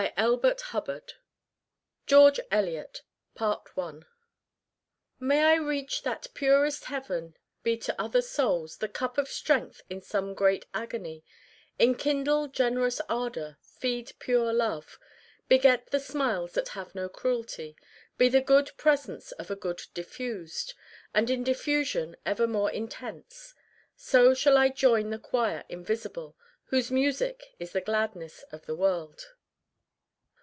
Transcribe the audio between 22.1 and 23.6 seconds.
ever more intense.